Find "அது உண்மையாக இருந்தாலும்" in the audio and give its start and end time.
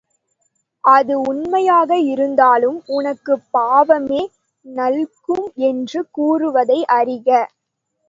0.83-2.83